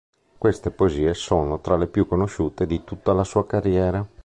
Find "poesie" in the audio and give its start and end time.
0.71-1.13